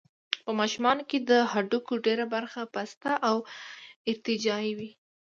په 0.45 0.51
ماشومانو 0.59 1.03
کې 1.09 1.17
د 1.29 1.31
هډوکو 1.51 1.93
ډېره 2.05 2.25
برخه 2.35 2.61
پسته 2.73 3.11
او 3.29 3.35
ارتجاعي 4.09 4.71
وي. 4.77 4.89